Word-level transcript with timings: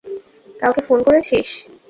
কাউকে 0.59 0.81
ফোন 0.87 0.99
করেছিস? 1.07 1.49